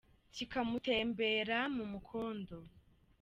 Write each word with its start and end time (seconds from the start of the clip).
Kikamutembera 0.35 1.59
mu 1.75 1.83
mukondo 1.93 2.57